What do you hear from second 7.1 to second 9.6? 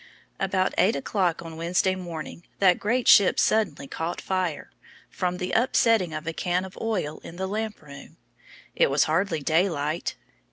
in the lamp room. It was hardly